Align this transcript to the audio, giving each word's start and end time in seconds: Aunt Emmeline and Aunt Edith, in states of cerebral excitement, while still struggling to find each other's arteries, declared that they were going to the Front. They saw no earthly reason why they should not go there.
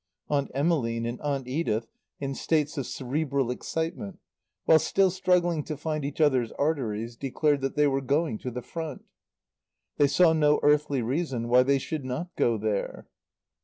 Aunt 0.29 0.49
Emmeline 0.55 1.05
and 1.05 1.21
Aunt 1.21 1.47
Edith, 1.47 1.87
in 2.19 2.33
states 2.33 2.75
of 2.75 2.87
cerebral 2.87 3.51
excitement, 3.51 4.17
while 4.65 4.79
still 4.79 5.11
struggling 5.11 5.63
to 5.65 5.77
find 5.77 6.03
each 6.03 6.19
other's 6.19 6.51
arteries, 6.53 7.15
declared 7.15 7.61
that 7.61 7.75
they 7.75 7.85
were 7.85 8.01
going 8.01 8.39
to 8.39 8.49
the 8.49 8.63
Front. 8.63 9.05
They 9.97 10.07
saw 10.07 10.33
no 10.33 10.59
earthly 10.63 11.03
reason 11.03 11.49
why 11.49 11.61
they 11.61 11.77
should 11.77 12.03
not 12.03 12.35
go 12.35 12.57
there. 12.57 13.09